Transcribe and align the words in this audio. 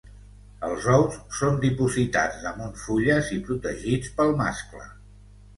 Els 0.67 0.87
ous 0.93 1.19
són 1.41 1.59
dipositats 1.65 2.41
damunt 2.47 2.73
fulles 2.87 3.31
i 3.39 3.41
protegits 3.51 4.13
pel 4.23 4.35
mascle. 4.41 4.87